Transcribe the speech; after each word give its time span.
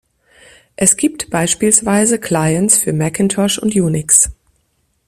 Es 0.77 0.97
gibt 0.97 1.29
beispielsweise 1.29 2.17
Clients 2.19 2.75
für 2.79 2.91
Macintosh 2.91 3.59
und 3.59 3.75
Unix. 3.75 4.31